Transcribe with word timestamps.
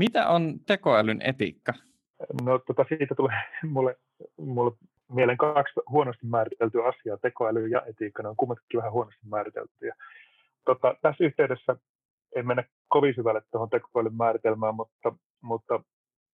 Mitä 0.00 0.28
on 0.28 0.60
tekoälyn 0.66 1.22
etiikka? 1.22 1.72
No 2.42 2.58
tota, 2.58 2.84
siitä 2.88 3.14
tulee 3.14 3.36
mulle, 3.74 3.96
mulle 4.36 4.72
mieleen 5.12 5.38
kaksi 5.38 5.80
huonosti 5.90 6.26
määriteltyä 6.26 6.88
asiaa, 6.88 7.16
tekoäly 7.16 7.66
ja 7.66 7.82
etiikka, 7.86 8.22
ne 8.22 8.28
on 8.28 8.36
kummatkin 8.36 8.78
vähän 8.78 8.92
huonosti 8.92 9.26
määriteltyjä. 9.28 9.94
Tota, 10.64 10.94
tässä 11.02 11.24
yhteydessä 11.24 11.76
en 12.36 12.46
mennä 12.46 12.64
kovin 12.88 13.14
syvälle 13.14 13.42
tuohon 13.52 13.70
tekoälyn 13.70 14.16
määritelmään, 14.16 14.74
mutta, 14.74 15.12
mutta 15.42 15.80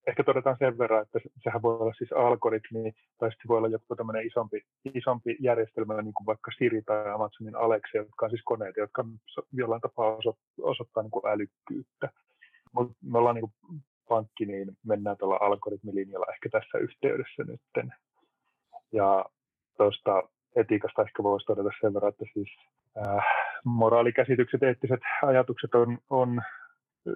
ehkä 0.06 0.24
todetaan 0.24 0.56
sen 0.58 0.78
verran, 0.78 1.02
että 1.02 1.18
sehän 1.42 1.62
voi 1.62 1.78
olla 1.78 1.94
siis 1.98 2.12
algoritmi, 2.12 2.92
tai 3.18 3.30
sitten 3.30 3.48
voi 3.48 3.58
olla 3.58 3.68
joku 3.68 3.96
tämmöinen 3.96 4.26
isompi, 4.26 4.60
isompi 4.94 5.36
järjestelmä, 5.40 6.02
niin 6.02 6.14
kuin 6.14 6.26
vaikka 6.26 6.50
Siri 6.58 6.82
tai 6.82 7.12
Amazonin 7.12 7.56
Alexa, 7.56 7.98
jotka 7.98 8.26
on 8.26 8.30
siis 8.30 8.42
koneita, 8.44 8.80
jotka 8.80 9.04
jollain 9.52 9.80
tapaa 9.80 10.18
osoittaa 10.62 11.02
niin 11.02 11.10
kuin 11.10 11.26
älykkyyttä. 11.26 12.08
Mutta 12.72 12.94
me 13.02 13.18
ollaan 13.18 13.34
niin 13.34 13.52
pankki, 14.08 14.46
niin 14.46 14.76
mennään 14.86 15.16
tuolla 15.16 15.38
algoritmilinjalla 15.40 16.32
ehkä 16.32 16.48
tässä 16.48 16.78
yhteydessä 16.78 17.44
nytten. 17.44 17.94
Ja 18.92 19.24
tuosta 19.76 20.22
etiikasta 20.56 21.02
ehkä 21.02 21.22
voisi 21.22 21.46
todeta 21.46 21.70
sen 21.80 21.94
verran, 21.94 22.08
että 22.08 22.24
siis 22.34 22.48
äh, 23.06 23.24
moraalikäsitykset, 23.64 24.62
eettiset 24.62 25.00
ajatukset 25.22 25.74
on, 25.74 25.98
on 26.10 26.42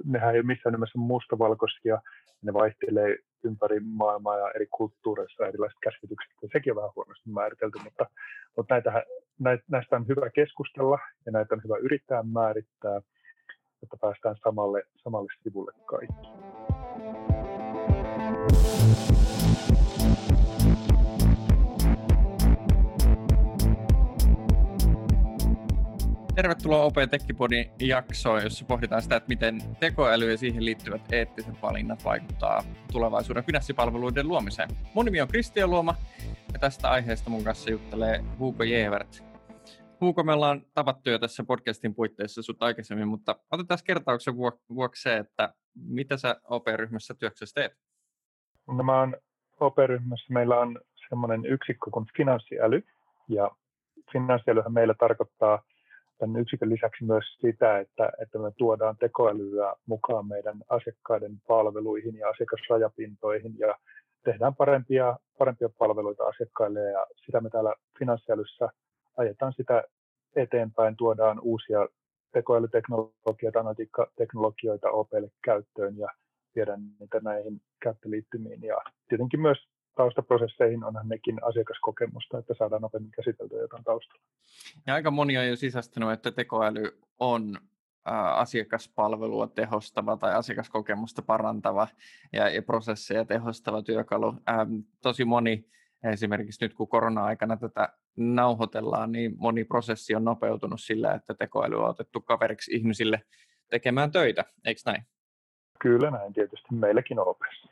nehän 0.05 0.34
ei 0.34 0.41
ole 0.41 0.47
missään 0.47 0.73
nimessä 0.73 0.98
mustavalkoisia, 0.98 2.01
ne 2.42 2.53
vaihtelee 2.53 3.17
ympäri 3.45 3.80
maailmaa 3.80 4.39
ja 4.39 4.51
eri 4.55 4.67
kulttuureissa 4.67 5.47
erilaiset 5.47 5.78
käsitykset, 5.83 6.33
ja 6.42 6.48
sekin 6.53 6.73
on 6.73 6.77
vähän 6.77 6.91
huonosti 6.97 7.30
määritelty, 7.30 7.78
mutta, 7.84 8.06
mutta 8.56 8.75
näitä, 8.75 9.05
näistä 9.70 9.97
on 9.97 10.09
hyvä 10.09 10.30
keskustella 10.30 10.98
ja 11.27 11.33
näitä 11.33 11.55
on 11.55 11.61
hyvä 11.64 11.77
yrittää 11.77 12.23
määrittää, 12.23 13.01
että 13.83 13.97
päästään 14.01 14.37
samalle, 14.45 14.83
samalle 14.97 15.33
sivulle 15.43 15.73
kaikki. 15.87 16.29
Tervetuloa 26.34 26.84
OP 26.84 26.95
Tekkipodin 27.11 27.70
jaksoon, 27.81 28.42
jossa 28.42 28.64
pohditaan 28.64 29.03
sitä, 29.03 29.17
että 29.17 29.28
miten 29.28 29.62
tekoäly 29.81 30.31
ja 30.31 30.39
siihen 30.39 30.64
liittyvät 30.64 31.12
eettiset 31.12 31.62
valinnat 31.62 32.05
vaikuttaa 32.05 32.64
tulevaisuuden 32.92 33.45
finanssipalveluiden 33.45 34.28
luomiseen. 34.28 34.69
Mun 34.95 35.05
nimi 35.05 35.20
on 35.20 35.28
Kristian 35.28 35.70
Luoma 35.70 35.95
ja 36.53 36.58
tästä 36.58 36.91
aiheesta 36.91 37.31
mun 37.31 37.45
kanssa 37.45 37.70
juttelee 37.70 38.25
Hugo 38.39 38.62
Jevert. 38.62 39.30
Hugo, 40.01 40.23
me 40.23 40.33
ollaan 40.33 40.62
tavattu 40.75 41.11
jo 41.11 41.19
tässä 41.19 41.45
podcastin 41.45 41.95
puitteissa 41.95 42.43
sut 42.43 42.62
aikaisemmin, 42.62 43.09
mutta 43.09 43.37
otetaan 43.51 43.81
kertauksen 43.84 44.34
vuoksi 44.75 45.03
se, 45.03 45.17
että 45.17 45.55
mitä 45.75 46.17
sä 46.17 46.37
OP-ryhmässä 46.51 47.15
työksessä 47.15 47.55
teet? 47.55 47.73
No 48.69 48.83
mä 48.84 49.01
oon 49.01 49.17
OP-ryhmässä, 49.61 50.33
meillä 50.33 50.61
on 50.61 50.81
semmoinen 51.09 51.47
yksikkö 51.47 51.91
kuin 51.91 52.07
finanssiäly, 52.17 52.83
ja 53.29 53.51
finanssiälyhän 54.12 54.73
meillä 54.73 54.95
tarkoittaa 54.98 55.62
tämän 56.19 56.41
yksikön 56.41 56.70
lisäksi 56.70 57.05
myös 57.05 57.25
sitä, 57.41 57.79
että, 57.79 58.12
että 58.23 58.39
me 58.39 58.53
tuodaan 58.57 58.97
tekoälyä 58.97 59.75
mukaan 59.87 60.27
meidän 60.27 60.62
asiakkaiden 60.69 61.41
palveluihin 61.48 62.17
ja 62.17 62.29
asiakasrajapintoihin 62.29 63.59
ja 63.59 63.79
tehdään 64.25 64.55
parempia, 64.55 65.19
parempia 65.39 65.69
palveluita 65.79 66.25
asiakkaille 66.25 66.81
ja 66.81 67.07
sitä 67.27 67.41
me 67.41 67.51
täällä 67.51 67.75
finanssiälyssä 67.98 68.69
ajetaan 69.21 69.53
sitä 69.57 69.85
eteenpäin, 70.37 70.97
tuodaan 70.97 71.41
uusia 71.41 71.89
tekoälyteknologioita, 72.33 73.61
analytiikkateknologioita 73.61 74.91
OPlle 74.91 75.31
käyttöön 75.45 75.99
ja 75.99 76.09
viedään 76.55 76.81
niitä 77.01 77.21
näihin 77.23 77.61
käyttöliittymiin 77.83 78.63
ja 78.63 78.77
tietenkin 79.09 79.41
myös 79.41 79.59
taustaprosesseihin 79.97 80.85
onhan 80.85 81.09
nekin 81.09 81.45
asiakaskokemusta, 81.45 82.39
että 82.39 82.55
saadaan 82.59 82.83
nopeammin 82.83 83.11
käsiteltyä 83.11 83.61
jotain 83.61 83.85
taustalla. 83.85 84.23
Ja 84.86 84.95
aika 84.95 85.11
moni 85.11 85.39
on 85.39 85.48
jo 85.48 85.57
sisästänyt, 85.57 86.11
että 86.11 86.30
tekoäly 86.33 86.98
on 87.19 87.59
asiakaspalvelua 88.36 89.47
tehostava 89.47 90.17
tai 90.17 90.35
asiakaskokemusta 90.35 91.23
parantava 91.23 91.89
ja, 92.33 92.48
ja 92.48 92.63
prosesseja 92.63 93.25
tehostava 93.25 93.83
työkalu. 93.83 94.35
Ähm, 94.48 94.75
tosi 95.03 95.25
moni, 95.25 95.64
esimerkiksi 96.05 96.64
nyt 96.64 96.74
kun 96.74 96.88
korona-aikana 96.88 97.56
tätä 97.56 97.88
nauhoitellaan, 98.16 99.12
niin 99.12 99.34
moni 99.36 99.64
prosessi 99.64 100.14
on 100.14 100.24
nopeutunut 100.24 100.80
sillä, 100.80 101.14
että 101.14 101.34
tekoäly 101.34 101.77
on 101.77 101.88
otettu 101.88 102.20
kaveriksi 102.20 102.74
ihmisille 102.74 103.22
tekemään 103.70 104.12
töitä, 104.12 104.44
eikö 104.64 104.80
näin? 104.86 105.02
Kyllä 105.80 106.11
näin 106.11 106.33
tietysti 106.33 106.74
meilläkin 106.74 107.18
OPessa. 107.18 107.68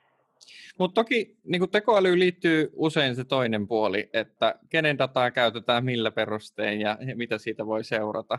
Mutta 0.78 0.94
toki 0.94 1.38
niin 1.44 1.70
tekoälyyn 1.70 2.18
liittyy 2.18 2.70
usein 2.72 3.16
se 3.16 3.24
toinen 3.24 3.68
puoli, 3.68 4.10
että 4.12 4.54
kenen 4.68 4.98
dataa 4.98 5.30
käytetään 5.30 5.84
millä 5.84 6.10
perustein 6.10 6.80
ja, 6.80 6.98
ja 7.00 7.16
mitä 7.16 7.38
siitä 7.38 7.66
voi 7.66 7.84
seurata. 7.84 8.38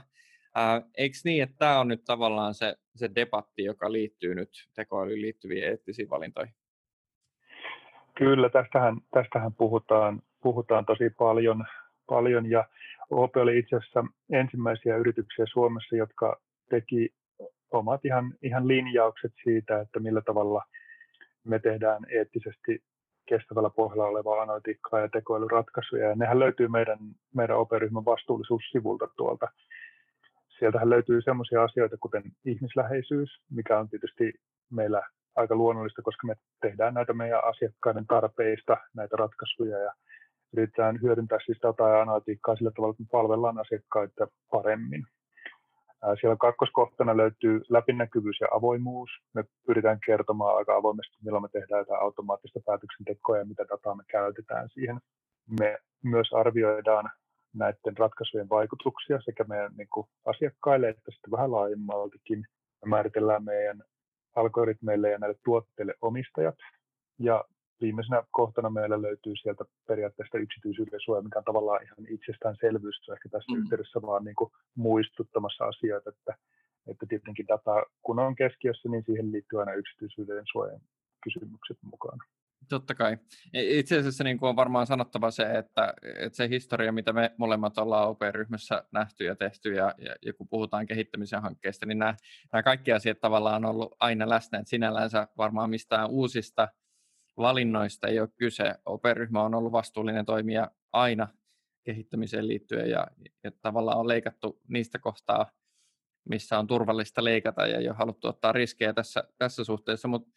Ää, 0.55 0.81
eikö 0.97 1.17
niin, 1.23 1.43
että 1.43 1.55
tämä 1.57 1.79
on 1.79 1.87
nyt 1.87 2.03
tavallaan 2.05 2.53
se, 2.53 2.75
se 2.95 3.09
debatti, 3.15 3.63
joka 3.63 3.91
liittyy 3.91 4.35
nyt 4.35 4.49
tekoälyyn 4.73 5.21
liittyviin 5.21 5.63
eettisiin 5.63 6.09
valintoihin? 6.09 6.55
Kyllä, 8.19 8.49
tästähän, 8.49 8.97
tästähän 9.11 9.53
puhutaan, 9.53 10.21
puhutaan 10.43 10.85
tosi 10.85 11.09
paljon, 11.09 11.65
paljon 12.09 12.49
ja 12.49 12.67
OP 13.09 13.37
oli 13.37 13.59
itse 13.59 13.75
asiassa 13.75 14.05
ensimmäisiä 14.31 14.97
yrityksiä 14.97 15.45
Suomessa, 15.53 15.95
jotka 15.95 16.39
teki 16.69 17.09
omat 17.71 18.05
ihan, 18.05 18.33
ihan 18.41 18.67
linjaukset 18.67 19.31
siitä, 19.43 19.81
että 19.81 19.99
millä 19.99 20.21
tavalla– 20.21 20.63
me 21.43 21.59
tehdään 21.59 22.05
eettisesti 22.09 22.83
kestävällä 23.25 23.69
pohjalla 23.69 24.07
olevaa 24.07 24.41
analytiikkaa 24.41 24.99
ja 24.99 25.09
tekoälyratkaisuja. 25.09 26.09
Ja 26.09 26.15
nehän 26.15 26.39
löytyy 26.39 26.67
meidän, 26.67 26.99
meidän 27.35 27.57
operyhmän 27.57 28.05
vastuullisuussivulta 28.05 29.07
tuolta. 29.17 29.47
Sieltähän 30.59 30.89
löytyy 30.89 31.21
sellaisia 31.21 31.63
asioita 31.63 31.97
kuten 31.97 32.23
ihmisläheisyys, 32.45 33.29
mikä 33.51 33.79
on 33.79 33.89
tietysti 33.89 34.33
meillä 34.71 35.01
aika 35.35 35.55
luonnollista, 35.55 36.01
koska 36.01 36.27
me 36.27 36.35
tehdään 36.61 36.93
näitä 36.93 37.13
meidän 37.13 37.43
asiakkaiden 37.43 38.07
tarpeista, 38.07 38.77
näitä 38.95 39.15
ratkaisuja 39.15 39.77
ja 39.77 39.93
yritetään 40.53 41.01
hyödyntää 41.01 41.39
siis 41.45 41.57
dataa 41.61 41.89
ja 41.89 42.01
analytiikkaa 42.01 42.55
sillä 42.55 42.71
tavalla, 42.71 42.91
että 42.91 43.03
me 43.03 43.07
palvellaan 43.11 43.59
asiakkaita 43.59 44.27
paremmin. 44.51 45.03
Siellä 46.19 46.35
kakkoskohtana 46.39 47.17
löytyy 47.17 47.61
läpinäkyvyys 47.69 48.41
ja 48.41 48.47
avoimuus. 48.51 49.09
Me 49.33 49.43
pyritään 49.67 49.99
kertomaan 50.05 50.57
aika 50.57 50.75
avoimesti, 50.75 51.17
milloin 51.23 51.43
me 51.43 51.49
tehdään 51.51 51.79
jotain 51.79 52.01
automaattista 52.01 52.59
päätöksentekoa 52.65 53.37
ja 53.37 53.45
mitä 53.45 53.65
dataa 53.69 53.95
me 53.95 54.03
käytetään 54.07 54.69
siihen. 54.69 54.99
Me 55.59 55.77
myös 56.03 56.33
arvioidaan 56.33 57.09
näiden 57.53 57.97
ratkaisujen 57.97 58.49
vaikutuksia 58.49 59.21
sekä 59.21 59.43
meidän 59.43 59.71
niin 59.77 59.87
kuin 59.93 60.07
asiakkaille 60.25 60.89
että 60.89 61.11
sitten 61.11 61.31
vähän 61.31 61.51
laajemmaltikin. 61.51 62.39
Me 62.85 62.89
määritellään 62.89 63.43
meidän 63.43 63.83
algoritmeille 64.35 65.09
ja 65.09 65.17
näille 65.17 65.39
tuotteille 65.45 65.93
omistajat 66.01 66.55
ja 67.19 67.45
viimeisenä 67.81 68.23
kohtana 68.31 68.69
meillä 68.69 69.01
löytyy 69.01 69.35
sieltä 69.35 69.65
periaatteesta 69.87 70.37
yksityisyyden 70.37 70.99
suoja, 70.99 71.21
mikä 71.21 71.39
on 71.39 71.45
tavallaan 71.45 71.83
ihan 71.83 72.05
itsestäänselvyys, 72.09 72.99
se 73.05 73.13
ehkä 73.13 73.29
tässä 73.29 73.51
mm. 73.51 73.61
yhteydessä 73.61 74.01
vaan 74.01 74.23
niin 74.25 74.35
kuin 74.35 74.51
muistuttamassa 74.75 75.65
asioita, 75.65 76.09
että, 76.09 76.33
että 76.87 77.05
tietenkin 77.09 77.47
data, 77.47 77.83
kun 78.01 78.19
on 78.19 78.35
keskiössä, 78.35 78.89
niin 78.89 79.03
siihen 79.05 79.31
liittyy 79.31 79.59
aina 79.59 79.73
yksityisyyden 79.73 80.43
suojan 80.51 80.81
kysymykset 81.23 81.77
mukaan. 81.83 82.19
Totta 82.69 82.95
kai. 82.95 83.17
Itse 83.53 83.97
asiassa 83.97 84.23
niin 84.23 84.37
kuin 84.37 84.49
on 84.49 84.55
varmaan 84.55 84.87
sanottava 84.87 85.31
se, 85.31 85.43
että, 85.43 85.93
että 86.17 86.37
se 86.37 86.49
historia, 86.49 86.91
mitä 86.91 87.13
me 87.13 87.31
molemmat 87.37 87.77
ollaan 87.77 88.07
OP-ryhmässä 88.07 88.83
nähty 88.91 89.23
ja 89.23 89.35
tehty, 89.35 89.73
ja, 89.73 89.95
ja, 89.97 90.15
ja 90.25 90.33
kun 90.33 90.47
puhutaan 90.47 90.85
kehittämisen 90.85 91.41
hankkeesta, 91.41 91.85
niin 91.85 91.99
nämä, 91.99 92.15
nämä 92.53 92.63
kaikki 92.63 92.91
asiat 92.91 93.19
tavallaan 93.19 93.65
on 93.65 93.71
ollut 93.71 93.95
aina 93.99 94.29
läsnä, 94.29 94.59
että 94.59 94.69
sinällänsä 94.69 95.27
varmaan 95.37 95.69
mistään 95.69 96.09
uusista 96.09 96.67
valinnoista 97.37 98.07
ei 98.07 98.19
ole 98.19 98.29
kyse. 98.37 98.75
OP-ryhmä 98.85 99.43
on 99.43 99.55
ollut 99.55 99.71
vastuullinen 99.71 100.25
toimija 100.25 100.71
aina 100.93 101.27
kehittämiseen 101.83 102.47
liittyen 102.47 102.89
ja, 102.89 103.07
ja 103.43 103.51
tavallaan 103.61 103.99
on 103.99 104.07
leikattu 104.07 104.61
niistä 104.67 104.99
kohtaa, 104.99 105.51
missä 106.29 106.59
on 106.59 106.67
turvallista 106.67 107.23
leikata 107.23 107.67
ja 107.67 107.77
ei 107.77 107.87
ole 107.87 107.97
haluttu 107.97 108.27
ottaa 108.27 108.51
riskejä 108.51 108.93
tässä, 108.93 109.23
tässä 109.37 109.63
suhteessa. 109.63 110.07
Mutta 110.07 110.31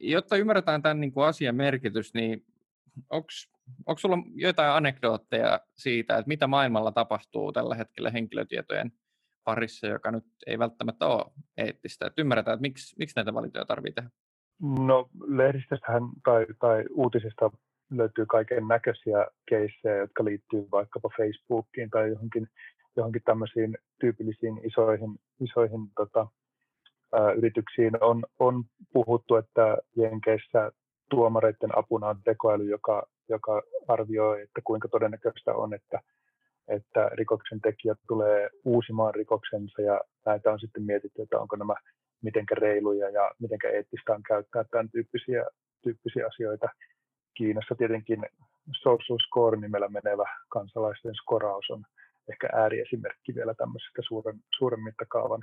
jotta 0.00 0.36
ymmärretään 0.36 0.82
tämän 0.82 1.00
niin 1.00 1.12
kuin 1.12 1.26
asian 1.26 1.54
merkitys, 1.54 2.14
niin 2.14 2.44
onko 3.10 3.98
sulla 3.98 4.18
jotain 4.34 4.70
anekdootteja 4.70 5.60
siitä, 5.74 6.16
että 6.16 6.28
mitä 6.28 6.46
maailmalla 6.46 6.92
tapahtuu 6.92 7.52
tällä 7.52 7.74
hetkellä 7.74 8.10
henkilötietojen 8.10 8.92
parissa, 9.44 9.86
joka 9.86 10.10
nyt 10.10 10.24
ei 10.46 10.58
välttämättä 10.58 11.06
ole 11.06 11.24
eettistä. 11.56 12.06
Että 12.06 12.22
ymmärretään, 12.22 12.54
että 12.54 12.62
miksi, 12.62 12.96
miksi 12.98 13.16
näitä 13.16 13.34
valintoja 13.34 13.64
tarvitsee 13.64 14.02
tehdä. 14.02 14.10
No 14.86 15.08
lehdistöstähän 15.26 16.02
tai, 16.24 16.46
tai 16.60 16.84
uutisista 16.90 17.50
löytyy 17.90 18.26
kaiken 18.26 18.68
näköisiä 18.68 19.26
keissejä, 19.48 19.96
jotka 19.96 20.24
liittyy 20.24 20.68
vaikkapa 20.72 21.08
Facebookiin 21.16 21.90
tai 21.90 22.08
johonkin, 22.08 22.48
johonkin 22.96 23.22
tämmöisiin 23.24 23.78
tyypillisiin 24.00 24.60
isoihin, 24.64 25.18
isoihin 25.40 25.80
tota, 25.96 26.26
yrityksiin. 27.36 28.04
On, 28.04 28.24
on 28.38 28.64
puhuttu, 28.92 29.36
että 29.36 29.78
Jenkeissä 29.96 30.72
tuomareiden 31.10 31.78
apuna 31.78 32.08
on 32.08 32.20
tekoäly, 32.24 32.64
joka, 32.70 33.06
joka 33.28 33.62
arvioi, 33.88 34.42
että 34.42 34.60
kuinka 34.64 34.88
todennäköistä 34.88 35.54
on, 35.54 35.74
että, 35.74 36.00
että 36.68 37.10
rikoksen 37.12 37.60
tekijä 37.60 37.94
tulee 38.08 38.50
uusimaan 38.64 39.14
rikoksensa 39.14 39.82
ja 39.82 40.00
näitä 40.26 40.52
on 40.52 40.60
sitten 40.60 40.82
mietitty, 40.82 41.22
että 41.22 41.40
onko 41.40 41.56
nämä 41.56 41.74
mitenkä 42.22 42.54
reiluja 42.54 43.10
ja 43.10 43.30
mitenkä 43.38 43.70
eettistä 43.70 44.14
on 44.14 44.22
käyttää 44.22 44.64
tämän 44.70 44.90
tyyppisiä, 44.90 45.44
tyyppisiä 45.82 46.26
asioita. 46.26 46.68
Kiinassa 47.34 47.74
tietenkin 47.74 48.26
social 48.82 49.18
score 49.18 49.60
nimellä 49.60 49.88
menevä 49.88 50.24
kansalaisten 50.48 51.14
skoraus 51.14 51.70
on 51.70 51.84
ehkä 52.30 52.48
ääriesimerkki 52.52 53.34
vielä 53.34 53.54
tämmöisestä 53.54 54.02
suuren, 54.08 54.40
suuren 54.58 54.82
mittakaavan 54.82 55.42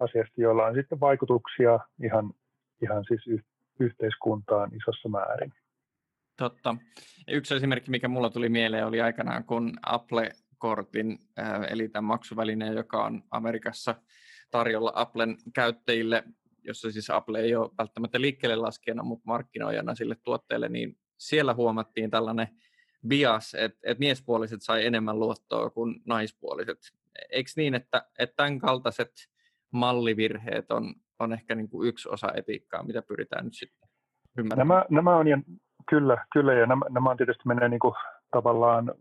asiasta, 0.00 0.40
jolla 0.40 0.66
on 0.66 0.74
sitten 0.74 1.00
vaikutuksia 1.00 1.78
ihan, 2.04 2.34
ihan 2.82 3.04
siis 3.08 3.26
y- 3.26 3.44
yhteiskuntaan 3.80 4.70
isossa 4.74 5.08
määrin. 5.08 5.52
Totta. 6.36 6.76
Yksi 7.28 7.54
esimerkki, 7.54 7.90
mikä 7.90 8.08
mulla 8.08 8.30
tuli 8.30 8.48
mieleen, 8.48 8.86
oli 8.86 9.00
aikanaan, 9.00 9.44
kun 9.44 9.72
Apple-kortin, 9.86 11.18
eli 11.68 11.88
tämän 11.88 12.04
maksuvälineen, 12.04 12.74
joka 12.74 13.04
on 13.04 13.22
Amerikassa 13.30 13.94
tarjolla 14.50 14.92
Applen 14.94 15.36
käyttäjille, 15.54 16.24
jossa 16.62 16.92
siis 16.92 17.10
Apple 17.10 17.40
ei 17.40 17.56
ole 17.56 17.70
välttämättä 17.78 18.20
liikkeelle 18.20 18.56
laskijana, 18.56 19.02
mutta 19.02 19.22
markkinoijana 19.26 19.94
sille 19.94 20.16
tuotteelle, 20.24 20.68
niin 20.68 20.98
siellä 21.18 21.54
huomattiin 21.54 22.10
tällainen 22.10 22.48
bias, 23.08 23.54
että, 23.54 23.78
että 23.82 23.98
miespuoliset 23.98 24.62
sai 24.62 24.86
enemmän 24.86 25.18
luottoa 25.18 25.70
kuin 25.70 26.02
naispuoliset. 26.06 26.78
Eikö 27.30 27.50
niin, 27.56 27.74
että, 27.74 28.06
että 28.18 28.36
tämän 28.36 28.58
kaltaiset 28.58 29.12
mallivirheet 29.74 30.70
on, 30.70 30.94
on 31.18 31.32
ehkä 31.32 31.54
niin 31.54 31.68
kuin 31.68 31.88
yksi 31.88 32.08
osa 32.08 32.28
etiikkaa, 32.34 32.82
mitä 32.82 33.02
pyritään 33.02 33.44
nyt 33.44 33.54
sitten 33.54 33.88
ymmärtämään? 34.38 34.68
Nämä, 34.68 34.84
nämä 34.90 35.16
on, 35.16 35.28
ja, 35.28 35.38
kyllä, 35.90 36.26
kyllä, 36.32 36.54
ja 36.54 36.66
nämä, 36.66 36.84
nämä 36.90 37.10
on 37.10 37.16
tietysti 37.16 37.42
menee 37.48 37.68
niin 37.68 37.80
kuin 37.80 37.94
tavallaan 38.30 38.94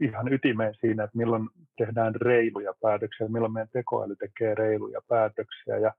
ihan 0.00 0.32
ytimeen 0.32 0.74
siinä, 0.80 1.04
että 1.04 1.18
milloin 1.18 1.48
tehdään 1.76 2.14
reiluja 2.14 2.72
päätöksiä, 2.82 3.28
milloin 3.28 3.52
meidän 3.52 3.68
tekoäly 3.72 4.16
tekee 4.16 4.54
reiluja 4.54 5.00
päätöksiä, 5.08 5.78
ja 5.78 5.92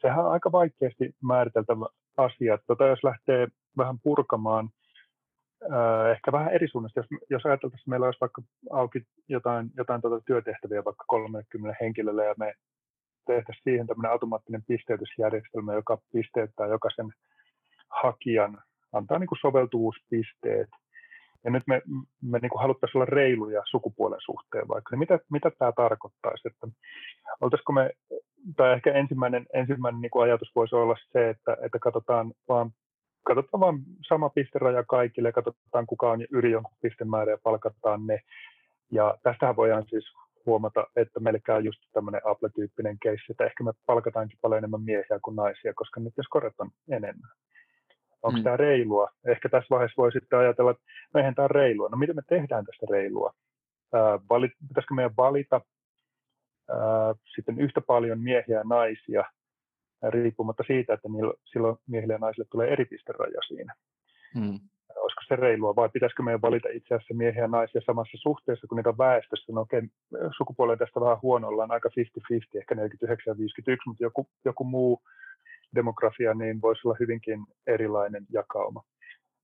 sehän 0.00 0.24
on 0.24 0.32
aika 0.32 0.52
vaikeasti 0.52 1.14
määriteltävä 1.22 1.86
asia. 2.16 2.58
Tota, 2.66 2.86
jos 2.86 3.04
lähtee 3.04 3.48
vähän 3.76 3.98
purkamaan– 4.02 4.68
ehkä 6.12 6.32
vähän 6.32 6.52
eri 6.52 6.68
suunnasta. 6.68 7.00
Jos, 7.00 7.06
jos 7.30 7.46
ajateltaisiin, 7.46 7.82
että 7.82 7.90
meillä 7.90 8.06
olisi 8.06 8.20
vaikka 8.20 8.42
auki 8.70 9.02
jotain, 9.28 9.70
jotain 9.76 10.00
tuota 10.00 10.24
työtehtäviä 10.26 10.84
vaikka 10.84 11.04
30 11.08 11.76
henkilölle 11.80 12.24
ja 12.24 12.34
me 12.38 12.54
tehtäisiin 13.26 13.62
siihen 13.64 13.86
tämmöinen 13.86 14.12
automaattinen 14.12 14.62
pisteytysjärjestelmä, 14.68 15.74
joka 15.74 15.98
pisteyttää 16.12 16.66
jokaisen 16.66 17.12
hakijan, 18.02 18.58
antaa 18.92 19.18
niin 19.18 19.28
kuin 19.28 19.38
soveltuvuuspisteet. 19.40 20.68
Ja 21.44 21.50
nyt 21.50 21.62
me, 21.66 21.82
me 22.22 22.38
niin 22.38 22.50
kuin 22.50 22.62
haluttaisiin 22.62 22.98
olla 22.98 23.10
reiluja 23.10 23.62
sukupuolen 23.70 24.20
suhteen 24.24 24.68
vaikka. 24.68 24.90
Niin 24.90 24.98
mitä, 24.98 25.18
mitä 25.30 25.50
tämä 25.58 25.72
tarkoittaisi? 25.72 26.48
Että 26.48 26.66
me, 27.72 27.90
tai 28.56 28.72
ehkä 28.72 28.92
ensimmäinen, 28.92 29.46
ensimmäinen 29.54 30.00
niin 30.00 30.10
kuin 30.10 30.24
ajatus 30.24 30.52
voisi 30.54 30.74
olla 30.74 30.96
se, 31.12 31.30
että, 31.30 31.56
että 31.62 31.78
katsotaan 31.78 32.32
vaan 32.48 32.70
katsotaan 33.24 33.60
vain 33.60 33.78
sama 34.08 34.28
pisteraja 34.28 34.84
kaikille, 34.84 35.32
katsotaan 35.32 35.86
kuka 35.86 36.10
on 36.10 36.26
yli 36.30 36.50
jonkun 36.50 36.76
pistemäärä 36.82 37.32
ja 37.32 37.38
palkataan 37.42 38.06
ne. 38.06 38.20
Ja 38.92 39.14
tästähän 39.22 39.56
voidaan 39.56 39.84
siis 39.90 40.04
huomata, 40.46 40.86
että 40.96 41.20
meillä 41.20 41.40
käy 41.46 41.60
just 41.60 41.78
tämmöinen 41.92 42.20
Apple-tyyppinen 42.24 42.98
case, 42.98 43.24
että 43.30 43.44
ehkä 43.44 43.64
me 43.64 43.72
palkataankin 43.86 44.38
paljon 44.42 44.58
enemmän 44.58 44.82
miehiä 44.82 45.18
kuin 45.24 45.36
naisia, 45.36 45.74
koska 45.74 46.00
nyt 46.00 46.14
jos 46.16 46.26
on 46.58 46.70
enemmän. 46.90 47.30
Onko 48.22 48.38
mm. 48.38 48.44
tämä 48.44 48.56
reilua? 48.56 49.10
Ehkä 49.26 49.48
tässä 49.48 49.66
vaiheessa 49.70 50.02
voi 50.02 50.12
sitten 50.12 50.38
ajatella, 50.38 50.70
että 50.70 50.82
no 51.14 51.18
eihän 51.18 51.34
tämä 51.34 51.48
reilua. 51.48 51.88
No 51.88 51.96
miten 51.96 52.16
me 52.16 52.22
tehdään 52.28 52.64
tästä 52.64 52.86
reilua? 52.90 53.32
Ää, 53.92 54.18
valit, 54.30 54.52
pitäisikö 54.68 54.94
meidän 54.94 55.16
valita 55.16 55.60
ää, 56.70 57.14
sitten 57.34 57.60
yhtä 57.60 57.80
paljon 57.80 58.20
miehiä 58.20 58.58
ja 58.58 58.64
naisia 58.64 59.24
riippumatta 60.08 60.64
siitä, 60.66 60.94
että 60.94 61.08
niillä, 61.08 61.34
silloin 61.44 61.76
miehille 61.86 62.12
ja 62.12 62.18
naisille 62.18 62.46
tulee 62.50 62.72
eri 62.72 62.84
pisteraja 62.84 63.40
siinä. 63.48 63.74
Hmm. 64.34 64.60
Olisiko 65.14 65.34
se 65.34 65.40
reilua 65.40 65.76
vai 65.76 65.88
pitäisikö 65.88 66.22
meidän 66.22 66.42
valita 66.42 66.68
itse 66.72 66.94
asiassa 66.94 67.14
miehiä 67.14 67.42
ja 67.42 67.48
naisia 67.48 67.80
samassa 67.86 68.18
suhteessa, 68.18 68.66
kun 68.66 68.76
niitä 68.76 68.88
on 68.88 68.98
väestössä? 68.98 69.52
No 69.52 69.60
okei, 69.60 69.82
sukupuolen 70.36 70.78
tästä 70.78 71.00
vähän 71.00 71.22
huono, 71.22 71.48
ollaan 71.48 71.70
aika 71.70 71.88
50-50, 71.88 72.58
ehkä 72.58 72.74
49 72.74 73.30
ja 73.30 73.38
51, 73.38 73.88
mutta 73.88 74.02
joku, 74.02 74.28
joku 74.44 74.64
muu 74.64 75.02
demografia 75.74 76.34
niin 76.34 76.60
voisi 76.60 76.80
olla 76.84 76.96
hyvinkin 77.00 77.46
erilainen 77.66 78.26
jakauma. 78.32 78.82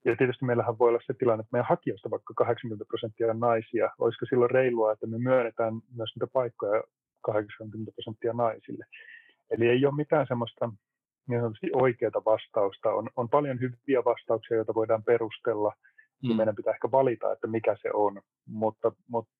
Ja 0.05 0.17
tietysti 0.17 0.45
meillähän 0.45 0.79
voi 0.79 0.89
olla 0.89 1.01
se 1.07 1.15
tilanne, 1.15 1.41
että 1.41 1.53
meidän 1.53 1.69
hakijoista 1.69 2.11
vaikka 2.11 2.35
80 2.35 2.85
prosenttia 2.85 3.31
on 3.31 3.41
naisia. 3.41 3.91
Olisiko 3.99 4.27
silloin 4.27 4.51
reilua, 4.51 4.93
että 4.93 5.07
me 5.07 5.19
myönnetään 5.19 5.75
myös 5.97 6.11
niitä 6.15 6.33
paikkoja 6.33 6.83
80 7.21 7.93
prosenttia 7.93 8.33
naisille? 8.33 8.85
Eli 9.51 9.69
ei 9.69 9.87
ole 9.87 9.95
mitään 9.95 10.27
semmoista 10.27 10.73
niin 11.31 11.41
sanotusti 11.41 11.71
oikeaa 11.73 12.25
vastausta. 12.27 12.94
On, 12.94 13.11
on 13.17 13.29
paljon 13.29 13.61
hyviä 13.61 14.05
vastauksia, 14.05 14.56
joita 14.56 14.75
voidaan 14.75 15.05
perustella, 15.05 15.73
mm. 16.23 16.37
meidän 16.37 16.56
pitää 16.56 16.75
ehkä 16.75 16.91
valita, 16.93 17.32
että 17.32 17.47
mikä 17.47 17.77
se 17.82 17.91
on. 17.94 18.23
Mutta, 18.47 18.93
mutta 19.09 19.32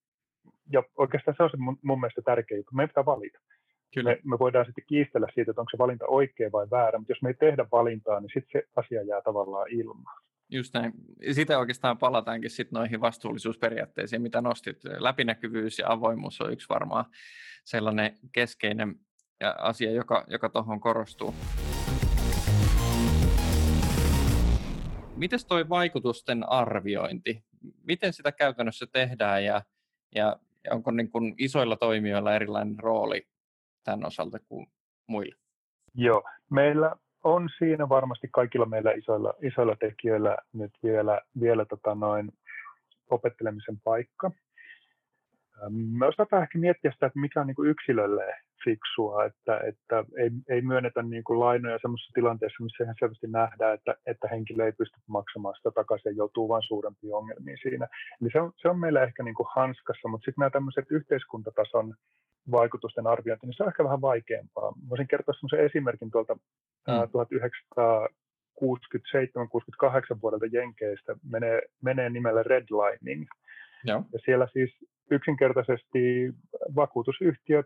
ja 0.71 0.83
oikeastaan 0.97 1.35
se 1.37 1.43
on 1.43 1.49
se 1.49 1.57
mun, 1.57 1.77
mun 1.81 1.99
mielestä 1.99 2.21
tärkeä 2.21 2.57
juttu. 2.57 2.75
Meidän 2.75 2.89
pitää 2.89 3.05
valita. 3.05 3.39
Kyllä. 3.93 4.09
Me, 4.09 4.19
me 4.23 4.39
voidaan 4.39 4.65
sitten 4.65 4.83
kiistellä 4.87 5.27
siitä, 5.33 5.51
että 5.51 5.61
onko 5.61 5.69
se 5.71 5.77
valinta 5.77 6.05
oikea 6.07 6.51
vai 6.51 6.67
väärä, 6.71 6.97
mutta 6.97 7.11
jos 7.11 7.21
me 7.21 7.29
ei 7.29 7.33
tehdä 7.33 7.65
valintaa, 7.71 8.19
niin 8.19 8.31
sitten 8.33 8.61
se 8.61 8.67
asia 8.75 9.03
jää 9.03 9.21
tavallaan 9.21 9.67
ilmaan. 9.69 10.21
Just 10.49 10.73
näin. 10.73 10.93
Sitä 11.31 11.59
oikeastaan 11.59 11.97
palataankin 11.97 12.49
sitten 12.49 12.77
noihin 12.77 13.01
vastuullisuusperiaatteisiin, 13.01 14.21
mitä 14.21 14.41
nostit. 14.41 14.77
Läpinäkyvyys 14.83 15.79
ja 15.79 15.91
avoimuus 15.91 16.41
on 16.41 16.53
yksi 16.53 16.69
varmaan 16.69 17.05
sellainen 17.65 18.17
keskeinen 18.31 18.95
asia, 19.57 19.91
joka, 19.91 20.23
joka 20.27 20.49
tuohon 20.49 20.79
korostuu. 20.79 21.33
Miten 25.21 25.39
toi 25.47 25.69
vaikutusten 25.69 26.49
arviointi, 26.49 27.43
miten 27.83 28.13
sitä 28.13 28.31
käytännössä 28.31 28.87
tehdään 28.91 29.43
ja, 29.45 29.61
ja 30.15 30.37
onko 30.69 30.91
niin 30.91 31.11
kuin 31.11 31.35
isoilla 31.37 31.75
toimijoilla 31.75 32.35
erilainen 32.35 32.79
rooli 32.79 33.27
tämän 33.83 34.05
osalta 34.05 34.39
kuin 34.39 34.67
muilla? 35.07 35.35
Joo, 35.95 36.23
meillä 36.49 36.95
on 37.23 37.49
siinä 37.57 37.89
varmasti 37.89 38.27
kaikilla 38.31 38.65
meillä 38.65 38.91
isoilla, 38.91 39.33
isoilla 39.41 39.75
tekijöillä 39.75 40.37
nyt 40.53 40.71
vielä, 40.83 41.21
vielä 41.39 41.65
tota 41.65 41.95
noin 41.95 42.31
opettelemisen 43.09 43.79
paikka. 43.83 44.31
Me 45.69 46.05
osataan 46.05 46.43
ehkä 46.43 46.59
miettiä 46.59 46.91
sitä, 46.91 47.05
että 47.05 47.19
mikä 47.19 47.41
on 47.41 47.47
niin 47.47 47.55
kuin 47.55 47.69
yksilölle 47.69 48.35
fiksua, 48.63 49.25
että, 49.25 49.59
että 49.67 50.05
ei, 50.17 50.29
ei 50.49 50.61
myönnetä 50.61 51.01
niin 51.03 51.23
kuin 51.23 51.39
lainoja 51.39 51.79
sellaisessa 51.81 52.11
tilanteessa, 52.13 52.63
missä 52.63 52.83
ihan 52.83 52.95
selvästi 52.99 53.27
nähdään, 53.27 53.73
että, 53.73 53.95
että 54.05 54.27
henkilö 54.27 54.65
ei 54.65 54.71
pysty 54.71 54.99
maksamaan 55.07 55.55
sitä 55.57 55.71
takaisin 55.71 56.09
ja 56.09 56.15
joutuu 56.15 56.49
vain 56.49 56.63
suurempiin 56.63 57.13
ongelmiin 57.13 57.57
siinä. 57.61 57.87
Eli 58.21 58.29
se 58.31 58.41
on, 58.41 58.51
se 58.61 58.69
on 58.69 58.79
meillä 58.79 59.03
ehkä 59.03 59.23
niin 59.23 59.35
kuin 59.35 59.47
hanskassa, 59.55 60.07
mutta 60.07 60.25
sitten 60.25 60.41
nämä 60.41 60.49
tämmöiset 60.49 60.85
yhteiskuntatason 60.89 61.93
vaikutusten 62.51 63.07
arviointi, 63.07 63.45
niin 63.45 63.53
se 63.57 63.63
on 63.63 63.69
ehkä 63.69 63.83
vähän 63.83 64.01
vaikeampaa. 64.01 64.73
Voisin 64.89 65.07
kertoa 65.07 65.33
sellaisen 65.33 65.65
esimerkin 65.65 66.11
tuolta 66.11 66.35
mm. 66.35 66.41
1967-68 70.15 70.21
vuodelta 70.21 70.45
Jenkeistä, 70.51 71.15
menee, 71.31 71.61
menee 71.81 72.09
nimellä 72.09 72.43
redlining. 72.43 73.27
Joo. 73.83 74.03
Ja 74.13 74.19
siellä 74.25 74.47
siis 74.53 74.77
yksinkertaisesti 75.11 76.33
vakuutusyhtiöt. 76.75 77.65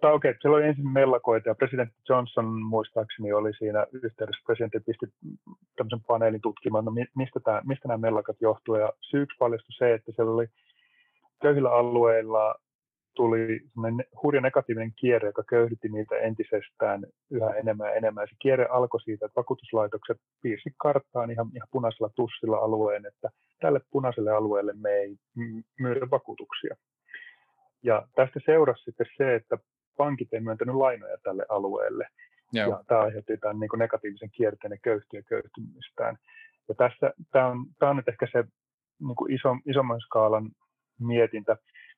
Tai 0.00 0.12
okei, 0.12 0.30
okay, 0.30 0.52
oli 0.52 0.66
ensin 0.66 0.88
mellakoita 0.88 1.48
ja 1.48 1.54
presidentti 1.54 1.96
Johnson 2.08 2.62
muistaakseni 2.62 3.32
oli 3.32 3.52
siinä 3.58 3.86
yhteydessä, 3.92 4.42
presidentti 4.46 4.80
pisti 4.80 5.06
tämmöisen 5.76 6.00
paneelin 6.06 6.40
tutkimaan, 6.40 6.84
no 6.84 6.92
mistä, 7.16 7.40
tämä, 7.40 7.62
mistä 7.64 7.88
nämä 7.88 7.98
mellakat 7.98 8.36
johtuu. 8.40 8.74
Ja 8.74 8.92
syyksi 9.00 9.36
paljastui 9.38 9.72
se, 9.72 9.94
että 9.94 10.12
siellä 10.12 10.32
oli 10.32 10.46
köyhillä 11.42 11.72
alueilla 11.72 12.54
tuli 13.14 13.60
hurja 14.22 14.40
negatiivinen 14.40 14.92
kierre, 14.96 15.28
joka 15.28 15.42
köyhdytti 15.48 15.88
niitä 15.88 16.16
entisestään 16.16 17.06
yhä 17.30 17.50
enemmän 17.50 17.88
ja 17.88 17.94
enemmän. 17.94 18.26
Se 18.28 18.36
kierre 18.38 18.66
alkoi 18.70 19.00
siitä, 19.00 19.26
että 19.26 19.40
vakuutuslaitokset 19.40 20.16
piirsi 20.42 20.70
karttaan 20.76 21.30
ihan, 21.30 21.50
ihan 21.54 21.68
punaisella 21.70 22.10
tussilla 22.16 22.56
alueen, 22.56 23.06
että 23.06 23.28
tälle 23.60 23.80
punaiselle 23.90 24.30
alueelle 24.30 24.72
me 24.72 24.90
ei 24.90 25.16
myydä 25.78 26.10
vakuutuksia. 26.10 26.76
Ja 27.82 28.08
tästä 28.14 28.40
seurasi 28.46 28.84
sitten 28.84 29.06
se, 29.16 29.34
että 29.34 29.58
pankit 29.96 30.32
ei 30.32 30.40
myöntänyt 30.40 30.74
lainoja 30.74 31.16
tälle 31.22 31.46
alueelle. 31.48 32.06
Joo. 32.52 32.70
Ja 32.70 32.84
tämä 32.86 33.00
aiheutti 33.00 33.36
tämän 33.36 33.60
niin 33.60 33.70
negatiivisen 33.78 34.30
kierteen 34.30 34.72
ja 34.72 34.78
köyhtyy 34.82 35.18
ja 35.18 35.22
köyhtymistään. 35.22 36.16
Ja 36.68 36.74
tässä, 36.74 37.12
tämä 37.32 37.46
on, 37.46 37.66
tämä 37.78 37.90
on 37.90 37.96
nyt 37.96 38.08
ehkä 38.08 38.26
se 38.32 38.44
niin 39.00 39.16
kuin 39.16 39.32
iso, 39.32 39.56
isomman 39.66 40.00
skaalan 40.00 40.50
mietintä. 41.00 41.56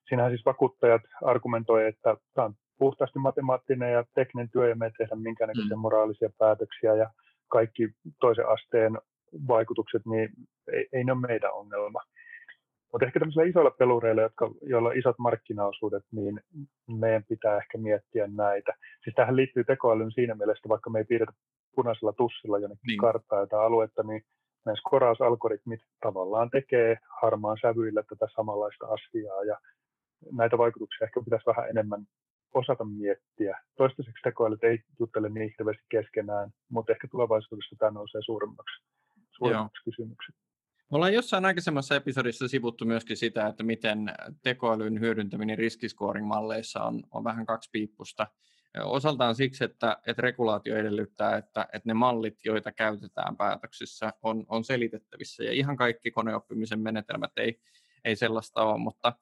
Siinähän 0.09 0.33
siis 0.33 0.47
vakuuttajat 0.47 1.03
argumentoivat, 1.25 1.95
että 1.95 2.17
tämä 2.35 2.45
on 2.45 2.55
puhtaasti 2.79 3.19
matemaattinen 3.19 3.93
ja 3.93 4.05
tekninen 4.15 4.51
työ 4.51 4.69
ja 4.69 4.77
me 4.77 4.87
ei 4.87 4.93
tehdä 4.99 5.17
minkäännäköisiä 5.17 5.77
mm. 5.77 5.81
moraalisia 5.81 6.31
päätöksiä 6.39 6.95
ja 6.95 7.11
kaikki 7.49 7.89
toisen 8.21 8.49
asteen 8.49 8.99
vaikutukset, 9.49 10.03
niin 10.07 10.29
ei, 10.73 10.89
ei 10.93 11.05
ne 11.05 11.13
ole 11.13 11.21
meidän 11.21 11.55
ongelma. 11.55 12.01
Mutta 12.93 13.07
ehkä 13.07 13.19
tämmöisillä 13.19 13.47
isoilla 13.47 13.71
pelureilla, 13.71 14.23
jotka, 14.23 14.51
joilla 14.63 14.89
on 14.89 14.99
isot 14.99 15.19
markkinaosuudet, 15.19 16.05
niin 16.13 16.41
meidän 16.87 17.25
pitää 17.29 17.57
ehkä 17.57 17.79
miettiä 17.79 18.27
näitä. 18.27 18.73
Siis 19.05 19.15
tähän 19.15 19.37
liittyy 19.37 19.65
tekoälyyn 19.65 20.13
siinä 20.13 20.35
mielessä, 20.35 20.69
vaikka 20.69 20.91
me 20.91 20.99
ei 20.99 21.05
piirretä 21.05 21.33
punaisella 21.75 22.13
tussilla 22.13 22.59
jonnekin 22.59 22.87
niin. 22.87 22.99
karttaa 22.99 23.47
tai 23.47 23.65
aluetta, 23.65 24.03
niin 24.03 24.23
meidän 24.65 24.77
skorausalgoritmit 24.77 25.81
tavallaan 26.03 26.51
tekee 26.51 26.97
harmaan 27.23 27.57
sävyillä 27.63 28.03
tätä 28.03 28.27
samanlaista 28.37 28.87
asiaa 28.87 29.45
ja 29.45 29.59
näitä 30.31 30.59
vaikutuksia 30.59 31.05
ehkä 31.05 31.21
pitäisi 31.25 31.47
vähän 31.47 31.71
enemmän 31.71 32.07
osata 32.55 32.85
miettiä. 32.85 33.59
Toistaiseksi 33.77 34.23
tekoälyt 34.23 34.65
ei 34.65 34.79
juttele 34.99 35.29
niin 35.29 35.55
hirveästi 35.59 35.85
keskenään, 35.89 36.51
mutta 36.69 36.93
ehkä 36.93 37.09
tulevaisuudessa 37.11 37.77
tämä 37.79 37.91
nousee 37.91 38.21
suuremmaksi, 38.25 38.85
suuremmaksi 39.37 39.85
kysymykseksi. 39.85 40.43
Me 40.91 40.97
ollaan 40.97 41.15
jossain 41.15 41.45
aikaisemmassa 41.45 41.97
episodissa 41.97 42.49
sivuttu 42.49 42.85
myöskin 42.85 43.17
sitä, 43.17 43.47
että 43.47 43.65
miten 43.65 44.13
tekoälyn 44.43 45.01
hyödyntäminen 45.01 45.59
riskiscoring-malleissa 45.59 46.85
on, 46.85 47.03
on 47.11 47.25
vähän 47.25 47.47
kaksipiippusta. 47.47 48.27
Osaltaan 48.85 49.35
siksi, 49.35 49.65
että, 49.65 49.97
että 50.07 50.23
regulaatio 50.23 50.77
edellyttää, 50.77 51.37
että, 51.37 51.63
että 51.73 51.89
ne 51.89 51.95
mallit, 51.95 52.45
joita 52.45 52.73
käytetään 52.73 53.37
päätöksissä, 53.37 54.13
on, 54.23 54.45
on 54.49 54.65
selitettävissä. 54.65 55.45
Ja 55.45 55.53
ihan 55.53 55.77
kaikki 55.77 56.11
koneoppimisen 56.11 56.81
menetelmät 56.81 57.33
ei, 57.37 57.61
ei 58.05 58.17
sellaista 58.17 58.63
ole, 58.63 58.79
mutta 58.79 59.13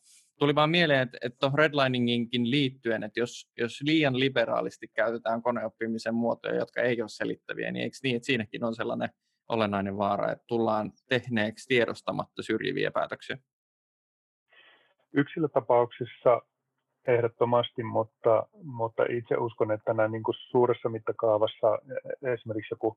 tuli 0.41 0.55
vaan 0.55 0.71
mieleen, 0.71 1.01
että, 1.01 1.19
että 1.23 1.39
tuohon 1.39 1.59
redlininginkin 1.59 2.51
liittyen, 2.51 3.03
että 3.03 3.21
jos, 3.21 3.51
jos 3.59 3.83
liian 3.83 4.21
liberaalisti 4.21 4.89
käytetään 4.89 5.43
koneoppimisen 5.43 6.15
muotoja, 6.15 6.55
jotka 6.55 6.81
ei 6.81 7.03
ole 7.03 7.09
selittäviä, 7.09 7.71
niin 7.71 7.83
eikö 7.83 7.97
niin, 8.03 8.17
että 8.17 8.27
siinäkin 8.27 8.65
on 8.65 8.75
sellainen 8.75 9.09
olennainen 9.49 9.99
vaara, 9.99 10.33
että 10.33 10.45
tullaan 10.47 10.93
tehneeksi 11.09 11.69
tiedostamatta 11.69 12.43
syrjiviä 12.43 12.91
päätöksiä? 12.91 13.39
Yksilötapauksissa 15.13 16.43
ehdottomasti, 17.07 17.83
mutta, 17.83 18.47
mutta 18.63 19.03
itse 19.11 19.37
uskon, 19.37 19.73
että 19.73 19.95
näin 19.95 20.13
niin 20.13 20.23
kuin 20.23 20.35
suuressa 20.51 20.89
mittakaavassa 20.89 21.79
e, 22.25 22.33
esimerkiksi 22.33 22.75
joku, 22.75 22.97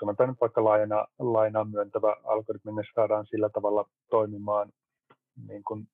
sanotaan 0.00 0.28
nyt 0.28 0.40
vaikka 0.40 0.64
laina, 0.64 1.06
lainaan 1.18 1.70
myöntävä 1.70 2.16
algoritmi, 2.24 2.72
saadaan 2.94 3.26
sillä 3.26 3.48
tavalla 3.48 3.88
toimimaan 4.10 4.72
niin 5.48 5.64
kuin 5.64 5.88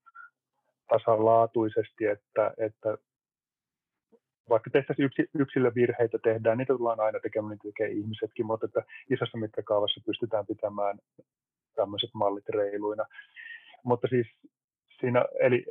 tasalaatuisesti, 0.89 2.07
että, 2.07 2.55
että 2.59 2.99
vaikka 4.49 4.71
tehtäisiin 4.71 5.07
yksi, 5.07 5.25
yksilövirheitä 5.39 6.19
tehdään, 6.19 6.59
niitä 6.59 6.75
tullaan 6.75 7.01
aina 7.01 7.21
tekemään, 7.21 7.51
niitä 7.51 7.69
tekee 7.69 7.89
ihmisetkin, 7.89 8.47
mutta 8.47 8.67
että 8.67 8.83
isossa 9.11 9.39
mittakaavassa 9.39 10.01
pystytään 10.07 10.47
pitämään 10.47 10.99
tämmöiset 11.75 12.11
mallit 12.15 12.49
reiluina. 12.49 13.05
Mutta 13.85 14.09
siis 14.09 14.27
siinä, 15.01 15.25
eli 15.41 15.65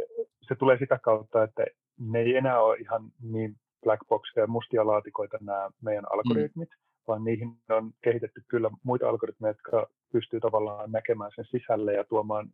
se 0.47 0.55
tulee 0.55 0.77
sitä 0.77 1.00
kautta, 1.00 1.43
että 1.43 1.65
ne 2.00 2.19
ei 2.19 2.36
enää 2.36 2.62
ole 2.62 2.77
ihan 2.77 3.12
niin 3.21 3.55
black 3.83 4.07
boxia 4.09 4.43
ja 4.43 4.47
mustia 4.47 4.88
laatikoita 4.88 5.38
nämä 5.41 5.69
meidän 5.81 6.03
mm. 6.03 6.12
algoritmit, 6.12 6.69
mm. 6.69 7.03
vaan 7.07 7.24
niihin 7.24 7.50
on 7.69 7.91
kehitetty 8.03 8.41
kyllä 8.47 8.69
muita 8.83 9.09
algoritmeja, 9.09 9.50
jotka 9.50 9.88
pystyy 10.12 10.39
tavallaan 10.39 10.91
näkemään 10.91 11.31
sen 11.36 11.45
sisälle 11.45 11.93
ja 11.93 12.03
tuomaan 12.03 12.50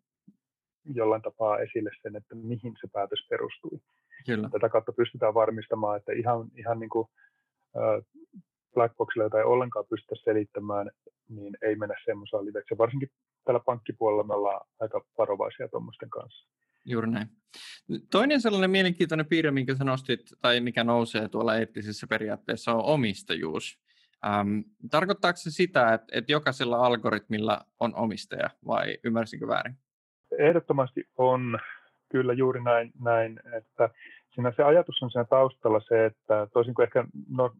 jollain 0.85 1.21
tapaa 1.21 1.59
esille 1.59 1.91
sen, 2.01 2.15
että 2.15 2.35
mihin 2.35 2.73
se 2.81 2.87
päätös 2.93 3.27
perustui. 3.29 3.79
Kyllä. 4.25 4.49
Tätä 4.49 4.69
kautta 4.69 4.93
pystytään 4.93 5.33
varmistamaan, 5.33 5.97
että 5.97 6.11
ihan, 6.11 6.47
ihan 6.57 6.79
niin 6.79 6.89
kuin, 6.89 7.07
äh, 7.77 8.05
blackboxilla, 8.73 9.23
jota 9.23 9.37
ei 9.37 9.43
ollenkaan 9.43 9.85
pystytä 9.89 10.15
selittämään, 10.23 10.91
niin 11.29 11.57
ei 11.61 11.75
mennä 11.75 11.95
semmoiseen 12.05 12.45
livekseen. 12.45 12.77
Varsinkin 12.77 13.09
tällä 13.45 13.59
pankkipuolella 13.59 14.23
me 14.23 14.33
ollaan 14.33 14.67
aika 14.79 15.05
varovaisia 15.17 15.67
tuommoisten 15.67 16.09
kanssa. 16.09 16.47
Juuri 16.85 17.11
näin. 17.11 17.27
Toinen 18.11 18.41
sellainen 18.41 18.71
mielenkiintoinen 18.71 19.25
piirre, 19.25 19.51
minkä 19.51 19.75
sä 19.75 19.83
nostit, 19.83 20.21
tai 20.41 20.59
mikä 20.59 20.83
nousee 20.83 21.27
tuolla 21.27 21.55
eettisessä 21.55 22.07
periaatteessa, 22.07 22.73
on 22.73 22.83
omistajuus. 22.83 23.79
Ähm, 24.25 24.59
tarkoittaako 24.91 25.37
se 25.37 25.51
sitä, 25.51 25.93
että, 25.93 26.07
että 26.11 26.31
jokaisella 26.31 26.85
algoritmilla 26.85 27.61
on 27.79 27.95
omistaja, 27.95 28.49
vai 28.67 28.97
ymmärsinkö 29.03 29.47
väärin? 29.47 29.77
Ehdottomasti 30.39 31.07
on 31.17 31.59
kyllä 32.09 32.33
juuri 32.33 32.63
näin, 32.63 32.91
näin 33.01 33.39
että 33.57 33.89
siinä 34.33 34.53
se 34.55 34.63
ajatus 34.63 35.03
on 35.03 35.11
siinä 35.11 35.25
taustalla 35.25 35.79
se, 35.79 36.05
että 36.05 36.47
toisin 36.53 36.73
kuin 36.73 36.83
ehkä 36.83 37.05
no, 37.29 37.51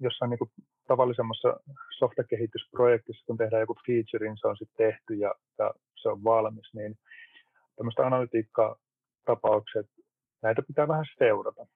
jossain 0.00 0.30
niin 0.30 0.38
kuin 0.38 0.50
tavallisemmassa 0.88 1.60
softakehitysprojektissa, 1.98 3.26
kun 3.26 3.36
tehdään 3.36 3.60
joku 3.60 3.76
feature, 3.86 4.28
niin 4.28 4.38
se 4.40 4.48
on 4.48 4.56
sitten 4.56 4.86
tehty 4.86 5.14
ja, 5.14 5.34
ja 5.58 5.74
se 5.94 6.08
on 6.08 6.24
valmis, 6.24 6.74
niin 6.74 6.98
tämmöistä 7.76 8.06
analytiikkatapaukset, 8.06 9.86
näitä 10.42 10.62
pitää 10.62 10.88
vähän 10.88 11.04
seurata. 11.18 11.66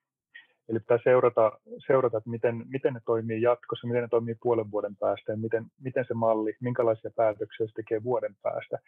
Eli 0.68 0.80
pitää 0.80 0.98
seurata, 1.04 1.52
seurata 1.86 2.18
että 2.18 2.30
miten, 2.30 2.64
miten 2.68 2.94
ne 2.94 3.00
toimii 3.04 3.42
jatkossa, 3.42 3.86
miten 3.86 4.02
ne 4.02 4.08
toimii 4.08 4.34
puolen 4.42 4.70
vuoden 4.70 4.96
päästä 4.96 5.32
ja 5.32 5.38
miten, 5.38 5.64
miten 5.80 6.04
se 6.08 6.14
malli, 6.14 6.56
minkälaisia 6.60 7.10
päätöksiä 7.16 7.66
se 7.66 7.72
tekee 7.74 8.02
vuoden 8.02 8.36
päästä 8.42 8.78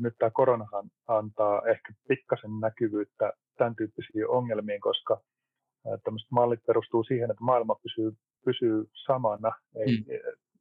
nyt 0.00 0.14
tämä 0.18 0.30
koronahan 0.30 0.90
antaa 1.08 1.62
ehkä 1.68 1.92
pikkasen 2.08 2.50
näkyvyyttä 2.60 3.32
tämän 3.58 3.76
tyyppisiin 3.76 4.28
ongelmiin, 4.28 4.80
koska 4.80 5.20
tämmöiset 6.04 6.30
mallit 6.30 6.66
perustuu 6.66 7.04
siihen, 7.04 7.30
että 7.30 7.44
maailma 7.44 7.74
pysyy, 7.82 8.12
pysyy 8.44 8.84
samana. 9.06 9.52
Ei, 9.76 9.96
mm. 9.98 10.04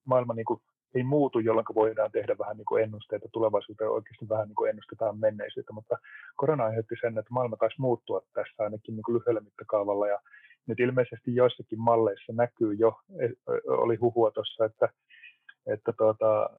Maailma 0.06 0.34
niin 0.34 0.46
kuin, 0.46 0.60
ei 0.96 1.04
muutu, 1.04 1.40
jolloin 1.40 1.66
voidaan 1.76 2.12
tehdä 2.12 2.36
vähän 2.40 2.58
niin 2.58 2.66
kuin 2.66 2.84
ennusteita 2.84 3.30
tulevaisuuteen, 3.32 3.90
oikeasti 3.90 4.30
vähän 4.30 4.48
niin 4.48 4.56
kuin 4.56 4.70
ennustetaan 4.70 5.20
menneisyyttä, 5.20 5.74
mutta 5.74 5.98
korona 6.36 6.64
aiheutti 6.64 6.96
sen, 7.02 7.18
että 7.18 7.34
maailma 7.34 7.58
taisi 7.58 7.82
muuttua 7.82 8.22
tässä 8.34 8.64
ainakin 8.64 8.96
niin 8.96 9.04
kuin 9.04 9.16
lyhyellä 9.16 9.42
mittakaavalla, 9.42 10.08
ja 10.08 10.20
nyt 10.68 10.80
ilmeisesti 10.80 11.36
joissakin 11.36 11.80
malleissa 11.80 12.34
näkyy 12.34 12.74
jo, 12.74 13.00
e, 13.22 13.30
oli 13.68 13.96
huhua 13.96 14.32
tuossa, 14.32 14.66
että, 14.66 14.90
että 15.68 15.94
tuota, 15.98 16.50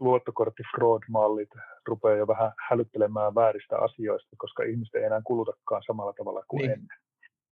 luottokortti-fraud-mallit 0.00 1.50
rupeaa 1.86 2.16
jo 2.16 2.26
vähän 2.26 2.52
hälyttelemään 2.68 3.34
vääristä 3.34 3.78
asioista, 3.78 4.36
koska 4.38 4.62
ihmiset 4.62 4.94
ei 4.94 5.04
enää 5.04 5.22
kulutakaan 5.24 5.82
samalla 5.86 6.12
tavalla 6.12 6.44
kuin 6.48 6.58
niin. 6.58 6.70
ennen. 6.70 6.98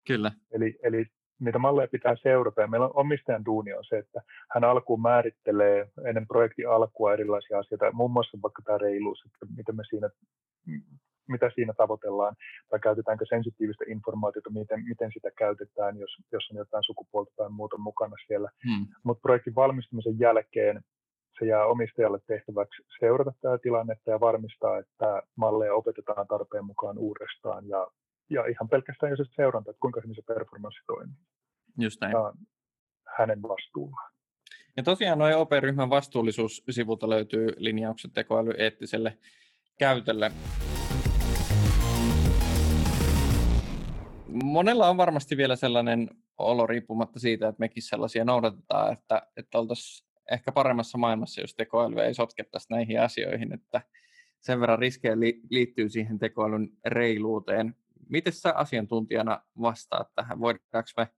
Kyllä. 0.06 0.32
Eli, 0.52 0.78
eli 0.82 1.06
niitä 1.40 1.58
malleja 1.58 1.88
pitää 1.88 2.16
seurata. 2.22 2.60
Ja 2.60 2.66
meillä 2.66 2.86
on 2.86 2.96
omistajan 2.96 3.44
duuni 3.44 3.72
on 3.72 3.84
se, 3.84 3.98
että 3.98 4.22
hän 4.54 4.64
alkuun 4.64 5.02
määrittelee 5.02 5.88
ennen 6.06 6.26
projektin 6.26 6.68
alkua 6.68 7.12
erilaisia 7.12 7.58
asioita, 7.58 7.92
muun 7.92 8.10
muassa 8.10 8.38
vaikka 8.42 8.62
tämä 8.64 8.78
reiluus, 8.78 9.22
että 9.26 9.54
miten 9.56 9.76
me 9.76 9.82
siinä, 9.88 10.10
mitä 11.28 11.50
siinä 11.54 11.72
tavoitellaan, 11.72 12.36
tai 12.70 12.80
käytetäänkö 12.80 13.24
sensitiivistä 13.28 13.84
informaatiota, 13.88 14.50
miten, 14.50 14.84
miten 14.84 15.10
sitä 15.12 15.30
käytetään, 15.38 15.98
jos, 15.98 16.10
jos 16.32 16.50
on 16.50 16.56
jotain 16.56 16.84
sukupuolta 16.84 17.32
tai 17.36 17.50
muuta 17.50 17.78
mukana 17.78 18.16
siellä. 18.26 18.50
Hmm. 18.68 18.86
Mutta 19.04 19.20
projektin 19.20 19.54
valmistumisen 19.54 20.18
jälkeen 20.18 20.80
se 21.38 21.46
jää 21.46 21.66
omistajalle 21.66 22.18
tehtäväksi 22.26 22.82
seurata 23.00 23.32
tämä 23.40 23.58
tilannetta 23.58 24.10
ja 24.10 24.20
varmistaa, 24.20 24.78
että 24.78 25.22
malleja 25.36 25.74
opetetaan 25.74 26.26
tarpeen 26.26 26.64
mukaan 26.64 26.98
uudestaan 26.98 27.68
ja, 27.68 27.86
ja 28.30 28.46
ihan 28.46 28.68
pelkästään 28.68 29.10
jo 29.10 29.16
se 29.16 29.24
seuranta, 29.36 29.70
että 29.70 29.80
kuinka 29.80 30.00
se 30.00 30.22
performanssi 30.22 30.80
toimii. 30.86 31.16
Just 31.78 32.00
näin. 32.00 32.12
Tämä 32.12 32.32
hänen 33.18 33.42
vastuullaan. 33.42 34.12
Ja 34.76 34.82
tosiaan 34.82 35.18
noin 35.18 35.36
OP-ryhmän 35.36 35.90
vastuullisuussivulta 35.90 37.08
löytyy 37.08 37.48
linjaukset 37.56 38.12
tekoälyeettiselle 38.12 39.18
käytölle. 39.78 40.32
Monella 44.44 44.88
on 44.88 44.96
varmasti 44.96 45.36
vielä 45.36 45.56
sellainen 45.56 46.10
olo 46.38 46.66
riippumatta 46.66 47.18
siitä, 47.18 47.48
että 47.48 47.60
mekin 47.60 47.82
sellaisia 47.82 48.24
noudatetaan, 48.24 48.92
että, 48.92 49.22
että 49.36 49.58
oltaisiin 49.58 50.07
ehkä 50.32 50.52
paremmassa 50.52 50.98
maailmassa, 50.98 51.40
jos 51.40 51.54
tekoäly 51.54 52.00
ei 52.00 52.14
sotkettaisi 52.14 52.66
näihin 52.70 53.00
asioihin, 53.00 53.54
että 53.54 53.80
sen 54.40 54.60
verran 54.60 54.78
riskejä 54.78 55.16
liittyy 55.50 55.88
siihen 55.88 56.18
tekoälyn 56.18 56.68
reiluuteen. 56.86 57.74
Miten 58.08 58.32
sä 58.32 58.52
asiantuntijana 58.54 59.42
vastaat 59.60 60.08
tähän? 60.14 60.40
Voidaanko 60.40 60.90
me 60.96 61.08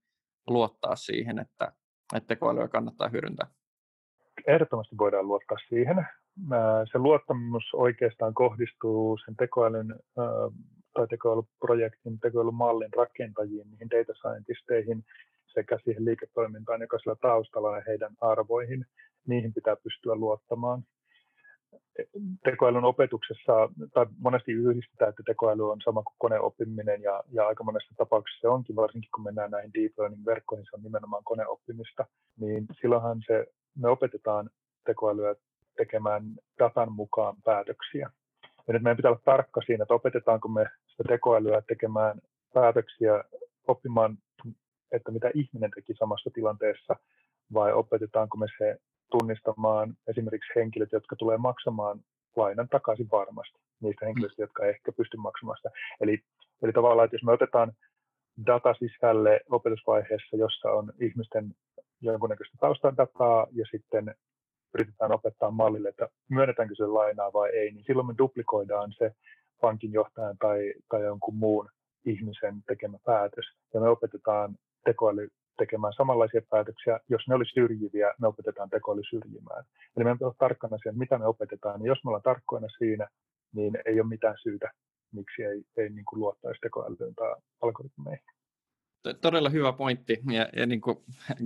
luottaa 0.47 0.95
siihen, 0.95 1.39
että, 1.39 1.71
että 2.15 2.27
tekoälyä 2.27 2.67
kannattaa 2.67 3.09
hyödyntää? 3.09 3.47
Ehdottomasti 4.47 4.97
voidaan 4.97 5.27
luottaa 5.27 5.57
siihen. 5.69 6.07
Se 6.91 6.97
luottamus 6.97 7.63
oikeastaan 7.73 8.33
kohdistuu 8.33 9.17
sen 9.25 9.35
tekoälyn 9.35 9.95
tai 10.93 11.07
tekoälyprojektin, 11.07 12.19
tekoälymallin 12.19 12.93
rakentajiin, 12.93 13.71
niihin 13.71 13.89
data 13.89 14.13
scientisteihin, 14.13 15.05
sekä 15.53 15.79
siihen 15.83 16.05
liiketoimintaan, 16.05 16.81
joka 16.81 16.99
sillä 16.99 17.15
taustalla 17.21 17.75
ja 17.77 17.83
heidän 17.87 18.13
arvoihin, 18.21 18.85
niihin 19.27 19.53
pitää 19.53 19.75
pystyä 19.75 20.15
luottamaan. 20.15 20.83
tekoälyn 22.43 22.83
opetuksessa, 22.83 23.69
tai 23.93 24.05
monesti 24.17 24.51
yhdistetään, 24.51 25.09
että 25.09 25.23
tekoäly 25.25 25.71
on 25.71 25.81
sama 25.83 26.03
kuin 26.03 26.15
koneoppiminen, 26.17 27.01
ja, 27.01 27.23
ja 27.31 27.47
aika 27.47 27.63
monessa 27.63 27.93
tapauksessa 27.97 28.41
se 28.41 28.47
onkin, 28.47 28.75
varsinkin 28.75 29.09
kun 29.15 29.23
mennään 29.23 29.51
näihin 29.51 29.73
deep 29.73 29.91
learning-verkkoihin, 29.97 30.65
se 30.65 30.75
on 30.75 30.83
nimenomaan 30.83 31.23
koneoppimista, 31.23 32.05
niin 32.39 32.65
silloinhan 32.81 33.21
se, 33.27 33.45
me 33.77 33.89
opetetaan 33.89 34.49
tekoälyä 34.85 35.35
tekemään 35.77 36.23
datan 36.59 36.91
mukaan 36.91 37.35
päätöksiä. 37.45 38.09
Ja 38.67 38.73
nyt 38.73 38.83
meidän 38.83 38.97
pitää 38.97 39.11
olla 39.11 39.21
tarkka 39.25 39.61
siinä, 39.65 39.83
että 39.83 39.93
opetetaanko 39.93 40.47
me 40.47 40.65
sitä 40.87 41.03
tekoälyä 41.07 41.61
tekemään 41.67 42.21
päätöksiä, 42.53 43.23
oppimaan, 43.67 44.17
että 44.91 45.11
mitä 45.11 45.31
ihminen 45.33 45.71
teki 45.75 45.93
samassa 45.93 46.29
tilanteessa, 46.33 46.95
vai 47.53 47.73
opetetaanko 47.73 48.37
me 48.37 48.45
se 48.57 48.77
tunnistamaan 49.11 49.93
esimerkiksi 50.07 50.51
henkilöt, 50.55 50.91
jotka 50.91 51.15
tulee 51.15 51.37
maksamaan 51.37 51.99
lainan 52.35 52.69
takaisin 52.69 53.07
varmasti, 53.11 53.59
niistä 53.81 54.05
henkilöistä, 54.05 54.41
jotka 54.41 54.65
ei 54.65 54.69
ehkä 54.69 54.91
pysty 54.91 55.17
maksamaan 55.17 55.57
sitä. 55.57 55.69
Eli, 56.01 56.19
eli 56.63 56.73
tavallaan, 56.73 57.05
että 57.05 57.15
jos 57.15 57.23
me 57.23 57.31
otetaan 57.31 57.71
data 58.45 58.73
sisälle 58.73 59.41
opetusvaiheessa, 59.49 60.37
jossa 60.37 60.71
on 60.71 60.93
ihmisten 60.99 61.55
jonkunnäköistä 62.01 62.57
taustadataa 62.59 63.47
ja 63.51 63.65
sitten 63.71 64.15
yritetään 64.73 65.11
opettaa 65.11 65.51
mallille, 65.51 65.89
että 65.89 66.07
myönnetäänkö 66.29 66.75
se 66.75 66.85
lainaa 66.85 67.33
vai 67.33 67.49
ei, 67.49 67.71
niin 67.71 67.83
silloin 67.87 68.07
me 68.07 68.13
duplikoidaan 68.17 68.93
se 68.97 69.11
pankin 69.61 69.91
johtajan 69.91 70.37
tai, 70.37 70.73
tai 70.89 71.03
jonkun 71.03 71.35
muun 71.35 71.69
ihmisen 72.05 72.63
tekemä 72.67 72.97
päätös. 73.05 73.45
Ja 73.73 73.79
me 73.79 73.89
opetetaan 73.89 74.55
tekoäly 74.85 75.27
tekemään 75.57 75.93
samanlaisia 75.93 76.41
päätöksiä. 76.49 76.99
Jos 77.09 77.27
ne 77.27 77.35
olisi 77.35 77.53
syrjiviä, 77.53 78.13
me 78.21 78.27
opetetaan 78.27 78.69
tekoäly 78.69 79.01
syrjimään. 79.09 79.63
Eli 79.95 80.03
meidän 80.03 80.17
pitää 80.17 80.27
olla 80.27 80.45
tarkkana 80.45 80.77
siihen, 80.77 80.97
mitä 80.97 81.17
me 81.17 81.25
opetetaan. 81.25 81.79
Niin 81.79 81.87
jos 81.87 82.03
me 82.03 82.09
ollaan 82.09 82.23
tarkkoina 82.23 82.67
siinä, 82.77 83.07
niin 83.55 83.77
ei 83.85 84.01
ole 84.01 84.09
mitään 84.09 84.35
syytä, 84.43 84.71
miksi 85.13 85.43
ei, 85.43 85.63
ei 85.77 85.89
niin 85.89 86.05
kuin 86.05 86.19
luottaisi 86.19 86.61
tekoälyyn 86.61 87.15
tai 87.15 87.35
algoritmeihin. 87.61 88.25
Todella 89.21 89.49
hyvä 89.49 89.73
pointti, 89.73 90.21
ja, 90.31 90.49
ja 90.55 90.65
niin 90.65 90.81
kuin 90.81 90.97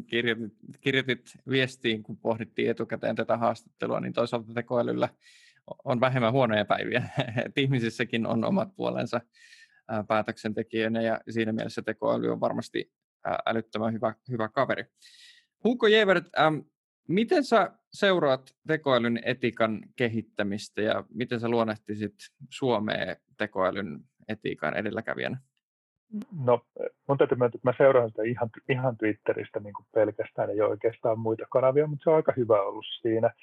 kirjoitit, 0.07 0.53
kirjoitit 0.81 1.25
viestiin, 1.49 2.03
kun 2.03 2.17
pohdittiin 2.17 2.69
etukäteen 2.69 3.15
tätä 3.15 3.37
haastattelua, 3.37 3.99
niin 3.99 4.13
toisaalta 4.13 4.53
tekoälyllä 4.53 5.09
on 5.83 5.99
vähemmän 5.99 6.31
huonoja 6.31 6.65
päiviä. 6.65 7.03
että 7.45 7.61
ihmisissäkin 7.61 8.27
on 8.27 8.45
omat 8.45 8.75
puolensa 8.75 9.21
päätöksentekijöinä, 10.07 11.01
ja 11.01 11.19
siinä 11.29 11.51
mielessä 11.51 11.81
tekoäly 11.81 12.31
on 12.31 12.39
varmasti 12.39 12.91
älyttömän 13.45 13.93
hyvä, 13.93 14.15
hyvä 14.29 14.49
kaveri. 14.49 14.85
Hugo 15.63 15.87
Jevert, 15.87 16.25
ähm, 16.39 16.57
miten 17.07 17.43
sä 17.43 17.71
seuraat 17.93 18.55
tekoälyn 18.67 19.19
etikan 19.25 19.81
kehittämistä 19.95 20.81
ja 20.81 21.03
miten 21.13 21.39
sä 21.39 21.49
luonnehtisit 21.49 22.15
Suomeen 22.49 23.17
tekoälyn 23.37 23.99
etiikan 24.27 24.73
edelläkävijänä? 24.73 25.37
No, 26.43 26.61
mun 27.07 27.17
täytyy 27.17 27.37
myöntää, 27.37 27.57
että 27.57 27.69
mä 27.69 27.73
seuraan 27.77 28.09
sitä 28.09 28.23
ihan, 28.23 28.49
ihan 28.69 28.97
Twitteristä 28.97 29.59
niin 29.59 29.73
kuin 29.73 29.85
pelkästään, 29.93 30.49
ei 30.49 30.61
ole 30.61 30.69
oikeastaan 30.69 31.19
muita 31.19 31.45
kanavia, 31.51 31.87
mutta 31.87 32.03
se 32.03 32.09
on 32.09 32.15
aika 32.15 32.33
hyvä 32.37 32.61
ollut 32.61 32.85
siinä. 33.01 33.33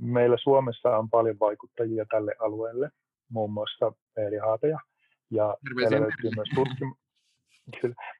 Meillä 0.00 0.36
Suomessa 0.42 0.98
on 0.98 1.10
paljon 1.10 1.38
vaikuttajia 1.40 2.06
tälle 2.10 2.34
alueelle, 2.40 2.90
muun 3.28 3.52
muassa 3.52 3.92
Eeli 4.16 4.36
Haateja, 4.36 4.78
ja 5.30 5.56
meillä 5.74 6.00
löytyy 6.00 6.30
myös 6.36 6.48
tutkim-. 6.54 7.03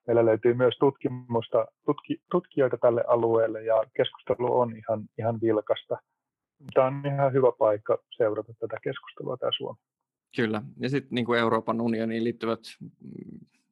Meillä 0.07 0.25
löytyy 0.25 0.55
myös 0.55 0.75
tutkimusta, 0.81 1.67
tutki, 1.87 2.23
tutkijoita 2.31 2.77
tälle 2.77 3.05
alueelle 3.09 3.65
ja 3.65 3.85
keskustelu 3.97 4.61
on 4.61 4.77
ihan, 4.77 5.05
ihan 5.19 5.41
vilkasta. 5.41 5.97
Tämä 6.75 6.87
on 6.87 7.03
ihan 7.07 7.33
hyvä 7.33 7.53
paikka 7.59 7.99
seurata 8.17 8.53
tätä 8.61 8.77
keskustelua 8.83 9.37
tämä 9.37 9.51
Suomi. 9.57 9.79
Kyllä, 10.37 10.63
ja 10.81 10.89
sitten 10.89 11.15
niin 11.15 11.27
kuin 11.27 11.41
Euroopan 11.41 11.81
unioniin 11.81 12.25
liittyvät 12.25 12.61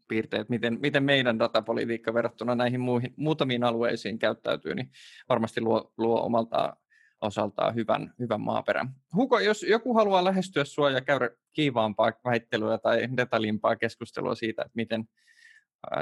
piirteet, 0.09 0.49
miten, 0.49 0.79
miten 0.81 1.05
meidän 1.05 1.39
datapolitiikka 1.39 2.15
verrattuna 2.15 2.55
näihin 2.55 2.81
muihin, 2.81 3.15
muutamiin 3.17 3.65
alueisiin 3.65 4.19
käyttäytyy, 4.19 4.75
niin 4.75 4.91
varmasti 5.29 5.61
luo, 5.61 5.93
luo 5.99 6.23
omalta 6.23 6.77
osaltaan 7.21 7.75
hyvän, 7.75 8.15
hyvän 8.19 8.41
maaperän. 8.41 8.89
Huko, 9.15 9.39
jos 9.39 9.63
joku 9.63 9.95
haluaa 9.95 10.25
lähestyä 10.25 10.65
sinua 10.65 10.91
ja 10.91 11.01
käydä 11.01 11.31
kiivaampaa 11.53 12.13
väittelyä 12.25 12.79
tai 12.79 13.09
detaljimpaa 13.17 13.77
keskustelua 13.77 14.35
siitä, 14.35 14.63
että 14.63 14.73
miten 14.75 15.05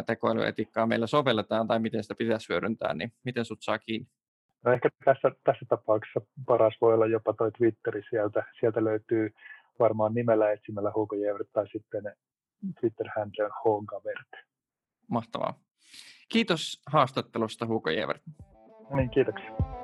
tekoälyetiikkaa 0.07 0.87
meillä 0.87 1.07
sovelletaan 1.07 1.67
tai 1.67 1.79
miten 1.79 2.03
sitä 2.03 2.15
pitäisi 2.15 2.49
hyödyntää, 2.49 2.95
niin 2.95 3.13
miten 3.25 3.45
sut 3.45 3.63
saa 3.63 3.79
kiinni? 3.79 4.09
No 4.65 4.73
ehkä 4.73 4.89
tässä, 5.05 5.31
tässä 5.45 5.67
tapauksessa 5.69 6.21
paras 6.47 6.75
voi 6.81 6.95
olla 6.95 7.07
jopa 7.07 7.33
toi 7.33 7.53
Twitteri 7.53 8.03
sieltä. 8.11 8.45
Sieltä 8.61 8.85
löytyy 8.85 9.35
varmaan 9.79 10.15
nimellä 10.15 10.53
etsimällä 10.53 10.93
Hugo 10.95 11.17
Jevert 11.17 11.49
tai 11.53 11.69
sitten 11.69 12.03
Twitter-handle 12.81 13.45
on 13.45 13.51
Hogavert. 13.65 14.47
Mahtavaa. 15.09 15.55
Kiitos 16.29 16.83
haastattelusta 16.87 17.67
Hugo 17.67 17.91
Jevert. 17.91 18.23
No 18.91 18.97
niin, 18.97 19.11
kiitoksia. 19.11 19.80